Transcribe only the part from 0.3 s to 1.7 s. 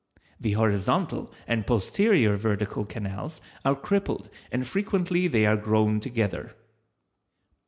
The horizontal and